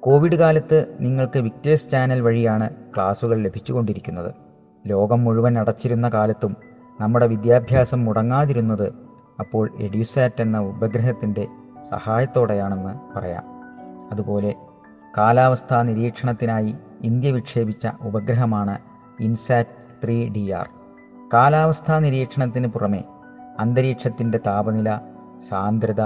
കോവിഡ് 0.00 0.36
കാലത്ത് 0.36 0.96
നിങ്ങൾക്ക് 1.00 1.38
വിക്ടേഴ്സ് 1.38 1.90
ചാനൽ 1.90 2.20
വഴിയാണ് 2.20 2.70
ക്ലാസുകൾ 2.70 3.36
ലഭിച്ചുകൊണ്ടിരിക്കുന്നത്. 3.36 4.34
ലോകം 4.86 5.24
മുഴുവൻ 5.24 5.58
അടച്ചിരുന്ന 5.58 6.08
കാലത്തും 6.08 6.56
നമ്മുടെ 7.00 7.26
വിദ്യാഭ്യാസം 7.26 8.04
മുടങ്ങാതിരുന്നത് 8.04 8.92
അപ്പോൾ 9.40 9.70
എഡ്യൂസാറ്റ് 9.80 10.42
എന്ന 10.42 10.58
ഉപഗ്രഹത്തിന്റെ 10.58 11.48
സഹായത്തോടെയാണെന്ന് 11.88 13.18
പറയാം. 13.18 13.44
അതുപോലെ 14.12 14.54
കാലാവസ്ഥാ 15.18 15.82
നിരീക്ഷണത്തിനായി 15.82 16.74
ഇന്ത്യ 17.02 17.32
വിക്ഷേപിച്ച 17.32 17.88
ഉപഗ്രഹമാണ് 18.02 18.78
ഇൻസാറ്റ് 19.20 20.04
ത്രീ 20.04 20.28
ഡി 20.28 20.50
ആർ. 20.50 20.68
കാലാവസ്ഥാ 21.34 21.98
നിരീക്ഷണത്തിന് 21.98 22.66
പുറമെ 22.66 23.04
അന്തരീക്ഷത്തിന്റെ 23.60 24.38
താപനില 24.46 25.00
സാന്ദ്രത 25.48 26.00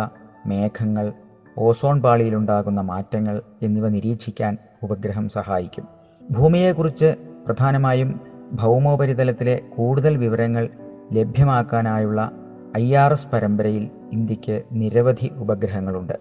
മേഘങ്ങൾ 0.46 1.12
ഓസോൺ 1.58 2.02
പാളിയിലുണ്ടാകുന്ന 2.02 2.80
മാറ്റങ്ങൾ 2.80 3.42
എന്നിവ 3.62 3.88
നിരീക്ഷിക്കാൻ 3.88 4.58
ഉപഗ്രഹം 4.82 5.28
സഹായിക്കും. 5.28 5.88
ഭൂമിയെക്കുറിച്ച് 6.30 7.14
പ്രധാനമായും 7.46 8.20
ഭൗമോപരിതലത്തിലെ 8.52 9.60
കൂടുതൽ 9.76 10.16
വിവരങ്ങൾ 10.16 10.68
ലഭ്യമാക്കാനായുള്ള 11.12 12.30
ഐ 12.78 12.94
ആർ 12.94 13.12
എസ് 13.12 13.26
പരമ്പരയിൽ 13.26 13.90
ഇന്ത്യയ്ക്ക് 14.12 14.62
നിരവധി 14.72 15.30
ഉപഗ്രഹങ്ങളുണ്ട്. 15.36 16.12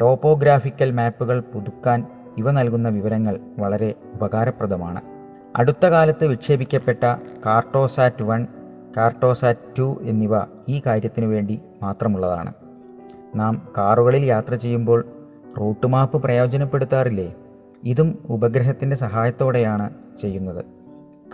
ടോപ്പോഗ്രാഫിക്കൽ 0.00 0.90
മാപ്പുകൾ 0.90 1.40
പുതുക്കാൻ 1.40 2.06
ഇവ 2.38 2.50
നൽകുന്ന 2.50 2.88
വിവരങ്ങൾ 2.88 3.40
വളരെ 3.58 3.94
ഉപകാരപ്രദമാണ്. 4.14 5.00
അടുത്ത 5.56 5.86
കാലത്ത് 5.86 6.26
വിക്ഷേപിക്കപ്പെട്ട 6.26 7.04
കാർട്ടോസാറ്റ് 7.46 8.22
വൺ 8.22 8.46
കാർട്ടോസാറ്റ് 8.96 9.78
ടു 9.78 9.98
എന്നിവ 10.02 10.30
ഈ 10.68 10.82
കാര്യത്തിനു 10.86 11.26
വേണ്ടി 11.26 11.60
മാത്രമുള്ളതാണ്. 11.82 12.52
നാം 13.34 13.68
കാറുകളിൽ 13.78 14.24
യാത്ര 14.24 14.54
ചെയ്യുമ്പോൾ 14.54 15.06
റൂട്ട് 15.60 15.86
മാപ്പ് 15.86 16.22
പ്രയോജനപ്പെടുത്താറില്ലേ? 16.22 17.34
ഇതും 17.84 18.18
ഉപഗ്രഹത്തിന്റെ 18.28 18.96
സഹായത്തോടെയാണ് 18.96 19.90
ചെയ്യുന്നത്. 20.20 20.64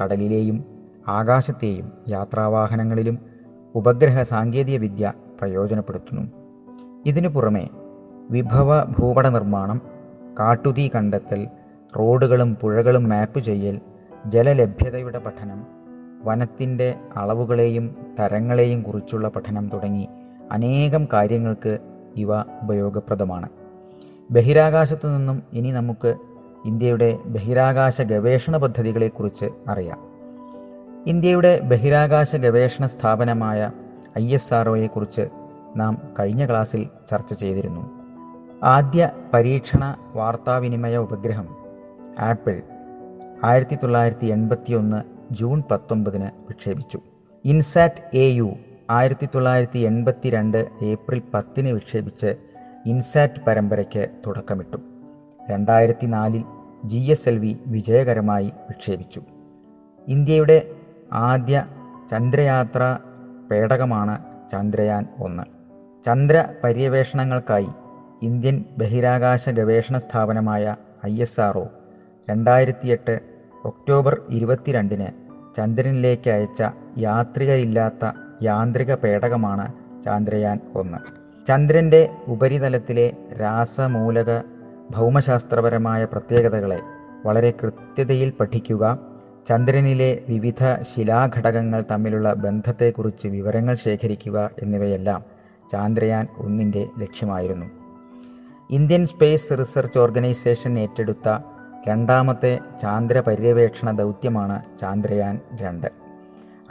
കടലിലെയും 0.03 0.65
ആകാശത്തെയും 1.09 1.93
യാത്രാവാഹനങ്ങളിലും 2.09 3.19
ഉപഗ്രഹ 3.75 4.23
സാങ്കേതിക 4.23 4.79
വിദ്യ 4.79 5.13
പ്രയോജനപ്പെടുത്തുന്നു. 5.41 6.23
ഇതിനു 7.07 7.29
പുറമെ 7.29 7.69
വിഭവ 8.31 8.85
ഭൂപട 8.85 9.27
നിർമ്മാണം 9.27 9.81
കാട്ടുതീ 10.39 10.89
കണ്ടെത്തൽ 10.95 11.49
റോഡുകളും 11.99 12.55
പുഴകളും 12.55 13.09
മാപ്പ് 13.09 13.41
ചെയ്യൽ 13.41 13.81
ജലലഭ്യതയുടെ 14.27 15.19
പഠനം 15.19 15.80
വനത്തിന്റെ 16.23 16.95
അളവുകളെയും 17.17 17.97
തരങ്ങളെയും 18.21 18.83
കുറിച്ചുള്ള 18.83 19.29
പഠനം 19.29 19.69
തുടങ്ങി 19.69 20.09
അനേകം 20.53 21.09
കാര്യങ്ങൾക്ക് 21.13 21.79
ഇവ 22.17 22.41
ഉപയോഗപ്രദമാണ്. 22.41 23.49
ബഹിരാകാശത്തു 24.31 25.09
നിന്നും 25.09 25.43
ഇനി 25.53 25.73
നമുക്ക് 25.73 26.15
ഇന്ത്യയുടെ 26.65 27.19
ബഹിരാകാശ 27.27 28.03
ഗവേഷണ 28.03 28.57
പദ്ധതികളെക്കുറിച്ച് 28.57 29.47
അറിയാം. 29.69 29.99
ഇന്ത്യയുടെ 31.07 31.61
ബഹിരാകാശ 31.61 32.37
ഗവേഷണ 32.37 32.87
സ്ഥാപനമായ 32.87 33.71
ഐ 34.19 34.35
എസ് 34.35 34.55
ആർ 34.55 34.69
കുറിച്ച് 34.87 35.29
നാം 35.77 35.99
കഴിഞ്ഞ 36.19 36.47
ക്ലാസ്സിൽ 36.47 36.87
ചർച്ച 37.11 37.35
ചെയ്തിരുന്നു. 37.35 38.01
ആദ്യ 38.65 39.11
പരീക്ഷണ 39.35 39.97
വാർത്താവിനിമയ 40.15 40.97
ഉപഗ്രഹം 40.97 41.49
ആപ്പിൾ 42.19 42.63
ആയിരത്തി 43.45 43.75
തൊള്ളായിരത്തി 43.75 44.27
എൺപത്തി 44.27 44.73
ഒന്ന് 44.73 45.03
ജൂൺ 45.31 45.63
പത്തൊമ്പതിന് 45.71 46.25
വിക്ഷേപിച്ചു. 46.25 47.01
ഇൻസാറ്റ് 47.45 48.17
എ 48.17 48.31
യു 48.31 48.55
ആയിരത്തി 48.91 49.29
തൊള്ളായിരത്തി 49.35 49.79
എൺപത്തി 49.79 50.31
രണ്ട് 50.31 50.69
ഏപ്രിൽ 50.83 51.23
പത്തിന് 51.35 51.69
വിക്ഷേപിച്ച് 51.69 52.37
ഇൻസാറ്റ് 52.87 53.45
പരമ്പരയ്ക്ക് 53.47 54.09
തുടക്കമിട്ടു. 54.27 54.77
രണ്ടായിരത്തി 55.51 56.07
നാലിൽ 56.07 56.45
ജി 56.85 56.99
എസ് 56.99 57.29
എൽ 57.29 57.39
വി 57.39 57.57
വിജയകരമായി 57.67 58.45
വിക്ഷേപിച്ചു. 58.45 59.23
ഇന്ത്യയുടെ 60.09 60.71
ആദ്യ 61.13 61.67
ചന്ദ്രയാത്ര 62.11 62.99
പേടകമാണ് 63.51 64.19
ചന്ദ്രയാൻ 64.51 65.07
ഒന്ന്. 65.19 65.43
ചന്ദ്ര 66.05 66.45
പര്യവേഷണങ്ങൾക്കായി 66.65 67.69
ഇന്ത്യൻ 68.23 68.65
ബഹിരാകാശ 68.79 69.49
ഗവേഷണ 69.49 69.99
സ്ഥാപനമായ 69.99 70.77
ഐ 71.07 71.21
എസ് 71.21 71.41
ആർ 71.41 71.59
ഒ 71.59 71.67
രണ്ടായിരത്തിയെട്ട് 72.31 73.30
ഒക്ടോബർ 73.65 74.21
ഇരുപത്തിരണ്ടിന് 74.31 75.09
ചന്ദ്രനിലേക്ക് 75.57 76.31
അയച്ച 76.31 76.63
യാത്രികരില്ലാത്ത 76.99 78.05
യാന്ത്രിക 78.43 78.95
പേടകമാണ് 78.95 79.67
ചാന്ദ്രയാൻ 80.03 80.61
ഒന്ന്. 80.75 80.99
ചന്ദ്രന്റെ 81.49 82.09
ഉപരിതലത്തിലെ 82.29 83.13
രാസമൂലക 83.41 84.41
ഭൗമശാസ്ത്രപരമായ 84.91 86.05
പ്രത്യേകതകളെ 86.05 86.81
വളരെ 87.27 87.51
കൃത്യതയിൽ 87.51 88.33
പഠിക്കുക 88.41 88.99
ചന്ദ്രനിലെ 89.49 90.23
വിവിധ 90.29 90.65
ശിലാഘടകങ്ങൾ 90.83 91.85
തമ്മിലുള്ള 91.91 92.33
ബന്ധത്തെക്കുറിച്ച് 92.33 93.29
വിവരങ്ങൾ 93.29 93.75
ശേഖരിക്കുക 93.75 94.51
എന്നിവയെല്ലാം 94.63 95.25
ചാന്ദ്രയാൻ 95.73 96.27
ഒന്നിന്റെ 96.39 96.87
ലക്ഷ്യമായിരുന്നു. 96.99 97.67
ഇന്ത്യൻ 98.71 99.07
സ്പേസ് 99.07 99.59
റിസർച്ച് 99.59 99.99
ഓർഗനൈസേഷൻ 99.99 100.79
ഏറ്റെടുത്ത 100.79 101.29
രണ്ടാമത്തെ 101.89 102.59
ചാന്ദ്ര 102.81 103.21
പര്യവേക്ഷണ 103.21 103.91
ദൗത്യമാണ് 103.91 104.79
ചാന്ദ്രയാൻ 104.79 105.41
രണ്ട്. 105.55 105.87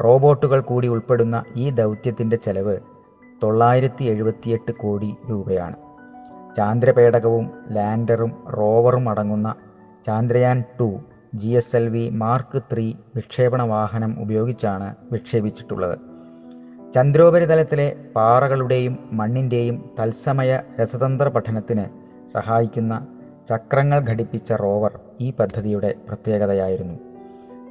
റോബോട്ടുകൾ 0.03 0.59
കൂടി 0.59 0.87
ഉൾപ്പെടുന്ന 0.87 1.43
ഈ 1.55 1.69
ദൗത്യത്തിന്റെ 1.69 2.35
ചെലവ് 2.35 2.77
തൊള്ളായിരത്തി 3.43 4.05
എഴുപത്തിയെട്ട് 4.05 4.71
കോടി 4.71 5.15
രൂപയാണ്. 5.29 5.75
ചാന്ദ്രപേടകവും 6.55 7.51
ലാൻഡറും 7.71 8.43
റോവറും 8.57 9.09
അടങ്ങുന്ന 9.09 9.55
Chandrayaan 10.05 10.63
two 10.79 10.99
G 11.35 11.47
S 11.47 11.75
L 11.75 11.89
V 11.89 12.09
mark 12.09 12.61
three 12.73 12.93
വിക്ഷേപണ 13.15 13.63
വാഹനം 13.63 14.17
ഉപയോഗിച്ചാണ് 14.19 14.95
വിക്ഷേപിച്ചിട്ടുള്ളത്. 15.11 15.99
ചന്ദ്രോപരിതലത്തിലെ 16.93 17.95
പാറകളുടെയും 18.15 19.09
മണ്ണിന്റെയും 19.11 19.89
തത്സമയ 19.99 20.59
രസതന്ത്ര 20.81 21.27
പഠനത്തിന് 21.27 21.85
സഹായിക്കുന്ന 22.27 23.07
ചക്രങ്ങൾ 23.49 23.99
ഘടിപ്പിച്ച 23.99 24.53
റോവർ 24.53 24.99
ഈ 25.21 25.31
പദ്ധതിയുടെ 25.31 25.95
പ്രത്യേകതയായിരുന്നു. 26.07 26.97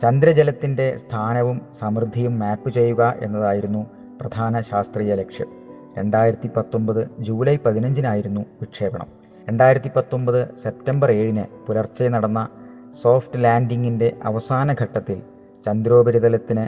ചന്ദ്രജലത്തിന്റെ 0.03 0.97
സ്ഥാനവും 0.97 1.61
സമൃദ്ധിയും 1.79 2.39
മാപ്പ് 2.39 2.71
ചെയ്യുക 2.71 3.15
എന്നതായിരുന്നു 3.23 3.87
പ്രധാന 4.21 4.61
ശാസ്ത്രീയ 4.61 5.15
ലക്ഷ്യം. 5.15 5.47
രണ്ടായിരത്തി 5.99 6.51
പത്തൊമ്പത് 6.57 7.11
ജൂലൈ 7.19 7.57
പതിനഞ്ചിനായിരുന്നു 7.57 8.41
വിക്ഷേപണം. 8.61 9.09
രണ്ടായിരത്തി 9.49 9.91
പത്തൊമ്പത് 9.97 10.55
സെപ്റ്റംബർ 10.55 11.11
ഏഴിന് 11.11 11.67
പുലർച്ചെ 11.67 12.09
നടന്ന 12.09 12.49
സോഫ്റ്റ് 13.03 13.45
ലാൻഡിങ്ങിന്റെ 13.45 14.17
അവസാന 14.25 14.75
ഘട്ടത്തിൽ 14.83 15.23
ചന്ദ്രോപരിതലത്തിന് 15.67 16.65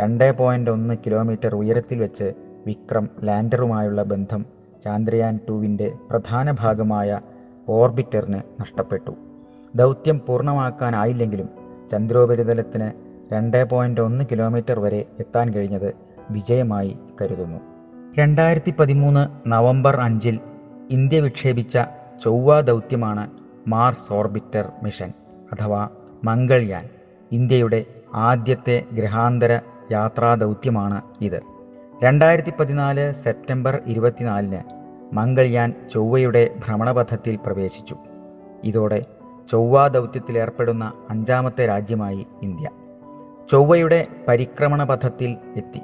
രണ്ട് 0.00 0.32
പോയിന്റ് 0.32 0.70
ഒന്ന് 0.70 0.94
കിലോമീറ്റർ 1.06 1.54
ഉയരത്തിൽ 1.54 1.98
വെച്ച് 1.98 2.32
വിക്രം 2.66 3.08
ലാൻഡറുമായുള്ള 3.24 4.02
ബന്ധം 4.02 4.46
ചാന്ദ്രയാൻ 4.84 5.40
ടുവിന്റെ 5.48 5.92
പ്രധാന 6.10 6.50
ഭാഗമായ 6.50 7.20
ഓർബിറ്ററിന് 7.68 8.60
നഷ്ടപ്പെട്ടു. 8.60 9.14
ദൗത്യം 9.74 10.20
പൂർണമാക്കാനായില്ലെങ്കിലും 10.28 11.48
ചന്ദ്രോപരിതലത്തിന് 11.92 12.90
രണ്ട് 13.32 13.70
പോയിന്റ് 13.70 14.00
ഒന്ന് 14.00 14.24
കിലോമീറ്റർ 14.32 14.80
വരെ 14.80 15.06
എത്താൻ 15.20 15.54
കഴിഞ്ഞത് 15.54 15.94
വിജയമായി 16.30 16.98
കരുതുന്നു. 17.20 17.60
രണ്ടായിരത്തി 18.18 18.74
പതിമൂന്ന് 18.78 19.50
നവംബർ 19.52 19.96
അഞ്ചിൽ 19.96 20.40
ഇന്ത്യ 20.90 21.20
വിക്ഷേപിച്ച 21.20 21.78
ചൊവ്വ 22.22 22.60
ദൗത്യമാണ് 22.60 23.30
മാർസ് 23.68 24.12
ഓർബിറ്റർ 24.12 24.72
മിഷൻ 24.82 25.12
അഥവാ 25.52 25.88
മംഗൾയാൻ 26.24 26.88
ഇന്ത്യയുടെ 27.32 27.84
ആദ്യത്തെ 28.14 28.84
ഗ്രഹാന്തര 28.92 29.60
യാത്രാ 29.92 30.34
ദൗത്യമാണ് 30.34 31.02
ഇത്. 31.20 31.40
രണ്ടായിരത്തി 32.02 32.52
പതിനാല് 32.60 33.12
സെപ്റ്റംബർ 33.12 33.80
ഇരുപത്തിനാലിന് 33.86 34.83
മംഗൾയാൻ 35.12 35.72
ചൊവ്വയുടെ 35.92 36.54
ഭ്രമണപഥത്തിൽ 36.66 37.38
പ്രവേശിച്ചു. 37.46 37.96
ഇതോടെ 38.64 39.04
ചൊവ്വ 39.50 39.88
ദൗത്യത്തിൽ 39.88 40.38
ഏർപ്പെടുന്ന 40.38 40.92
അഞ്ചാമത്തെ 41.10 41.66
രാജ്യമായി 41.66 42.26
ഇന്ത്യ. 42.42 42.68
ചൊവ്വയുടെ 43.50 44.06
പരിക്രമണപഥത്തിൽ 44.28 45.36
എത്തി. 45.56 45.80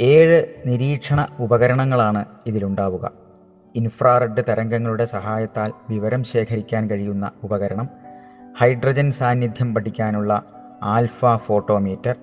ഏഴ് 0.00 0.46
നിരീക്ഷണ 0.66 1.26
ഉപകരണങ്ങളാണ് 1.40 2.24
ഇതിലുണ്ടാവുക. 2.46 3.10
ഇൻഫ്രാറെഡ് 3.74 4.42
തരംഗങ്ങളുടെ 4.48 5.04
സഹായത്താൽ 5.04 5.72
വിവരം 5.90 6.24
ശേഖരിക്കാൻ 6.24 6.90
കഴിയുന്ന 6.90 7.30
ഉപകരണം 7.44 7.88
ഹൈഡ്രജൻ 8.58 9.10
സാന്നിധ്യം 9.10 9.74
പഠിക്കാനുള്ള 9.74 10.42
ആൽഫ 10.82 11.24
ഫോട്ടോമീറ്റർ 11.36 12.16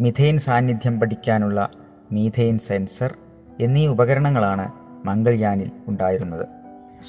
മിഥെയിൻ 0.00 0.38
സാന്നിധ്യം 0.38 1.00
പഠിക്കാനുള്ള 1.00 1.68
മീഥെയിൻ 2.12 2.58
സെൻസർ 2.58 3.14
എന്നീ 3.60 3.86
ഉപകരണങ്ങളാണ് 3.86 4.72
മംഗൾയാനിൽ 5.04 5.70
ഉണ്ടായിരുന്നത്. 5.88 6.46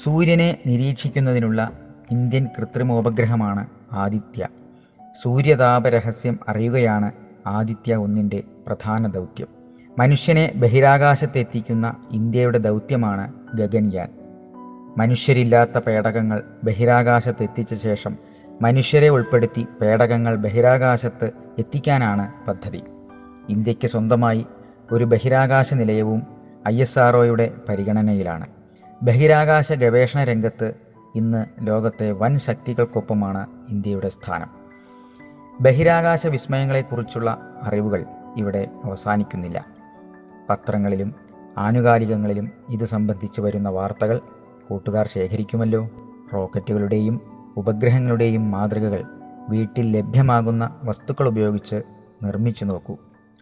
സൂര്യനെ 0.02 0.58
നിരീക്ഷിക്കുന്നതിനുള്ള 0.66 1.72
ഇന്ത്യൻ 2.10 2.46
കൃത്രിമോപഗ്രഹമാണ് 2.58 3.66
ആദിത്യ. 3.92 4.48
സൂര്യതാപ 5.22 5.88
രഹസ്യം 5.88 6.38
അറിയുകയാണ് 6.48 7.12
ആദിത്യ 7.46 7.96
ഒന്നിന്റെ 7.96 8.42
പ്രധാന 8.66 9.06
ദൗത്യം. 9.06 9.46
മനുഷ്യനെ 9.98 10.52
ബഹിരാകാശത്തെത്തിക്കുന്ന 10.56 11.96
ഇന്ത്യയുടെ 12.10 12.58
ദൗത്യമാണ് 12.58 13.32
ഗഗൻയാൻ. 13.54 14.08
മനുഷ്യരില്ലാത്ത 14.98 15.78
പേടകങ്ങൾ 15.78 16.42
ബഹിരാകാശത്തെത്തിച്ച 16.64 17.74
ശേഷം 17.74 18.16
മനുഷ്യരെ 18.62 19.08
ഉൾപ്പെടുത്തി 19.08 19.66
പേടകങ്ങൾ 19.80 20.36
ബഹിരാകാശത്ത് 20.36 21.30
എത്തിക്കാനാണ് 21.58 22.32
പദ്ധതി. 22.48 22.82
ഇന്ത്യയ്ക്ക് 23.48 23.86
സ്വന്തമായി 23.86 24.46
ഒരു 24.92 25.04
ബഹിരാകാശ 25.04 25.74
നിലയവും 25.74 26.39
ഐ 26.68 26.80
എസ് 26.80 26.98
ആർ 26.98 27.16
പരിഗണനയിലാണ്. 27.68 28.46
ബഹിരാകാശ 29.02 29.72
ഗവേഷണ 29.72 30.24
രംഗത്ത് 30.24 30.74
ഇന്ന് 31.14 31.46
ലോകത്തെ 31.60 32.10
വൻ 32.10 32.38
ശക്തികൾക്കൊപ്പമാണ് 32.38 33.46
ഇന്ത്യയുടെ 33.68 34.08
സ്ഥാനം. 34.08 34.48
ബഹിരാകാശ 35.60 36.26
വിസ്മയങ്ങളെക്കുറിച്ചുള്ള 36.26 37.38
അറിവുകൾ 37.62 38.04
ഇവിടെ 38.36 38.68
അവസാനിക്കുന്നില്ല. 38.84 39.66
പത്രങ്ങളിലും 40.50 41.14
ആനുകാലികങ്ങളിലും 41.58 42.50
ഇത് 42.68 42.84
സംബന്ധിച്ച് 42.84 43.40
വരുന്ന 43.40 43.68
വാർത്തകൾ 43.68 44.20
കൂട്ടുകാർ 44.70 45.08
ശേഖരിക്കുമല്ലോ. 45.08 45.88
റോക്കറ്റുകളുടെയും 46.34 47.20
ഉപഗ്രഹങ്ങളുടെയും 47.56 48.50
മാതൃകകൾ 48.50 49.04
വീട്ടിൽ 49.48 49.96
ലഭ്യമാകുന്ന 49.96 50.80
വസ്തുക്കൾ 50.84 51.28
ഉപയോഗിച്ച് 51.28 51.82
നിർമ്മിച്ചു 52.22 52.64
നോക്കൂ. 52.64 52.96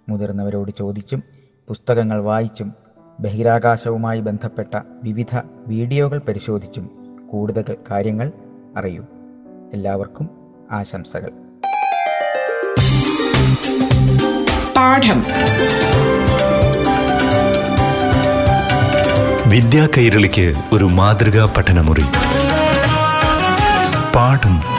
മുതിർന്നവരോട് 0.09 0.71
ചോദിച്ചും 0.79 1.23
പുസ്തകങ്ങൾ 1.69 2.23
വായിച്ചും 2.23 2.88
ബഹിരാകാശവുമായി 3.21 4.21
ബന്ധപ്പെട്ട 4.21 4.81
വിവിധ 5.03 5.41
വീഡിയോകൾ 5.67 6.19
പരിശോധിച്ചും 6.19 6.91
കൂടുതൽ 7.31 7.77
കാര്യങ്ങൾ 7.91 8.33
അറിയൂ. 8.77 9.05
എല്ലാവർക്കും 9.73 10.31
ആശംസകൾ. 10.71 11.31
പാഠം. 14.77 15.25
വിദ്യാ 19.51 19.89
കൈരളിക്ക് 19.97 20.55
ഒരു 20.73 20.85
മാതൃകാ 20.85 21.55
പഠനമുറി. 21.57 22.05
പാഠം 24.17 24.78